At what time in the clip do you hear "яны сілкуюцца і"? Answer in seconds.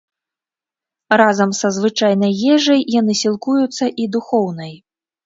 2.99-4.09